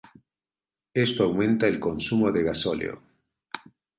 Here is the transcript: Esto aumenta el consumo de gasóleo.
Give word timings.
Esto 0.95 1.25
aumenta 1.25 1.67
el 1.67 1.79
consumo 1.79 2.31
de 2.31 2.41
gasóleo. 2.41 3.03